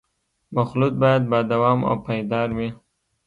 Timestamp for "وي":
2.57-2.69